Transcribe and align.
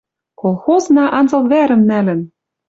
«Колхозна 0.41 1.05
анзыл 1.19 1.43
вӓрӹм 1.51 1.81
нӓлӹн!.. 1.89 2.21